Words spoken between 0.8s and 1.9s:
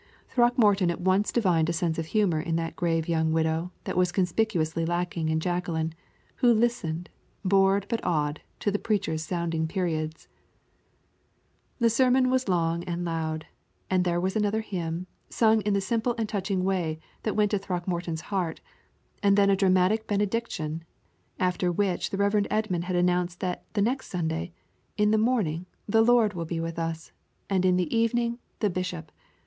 at once divined a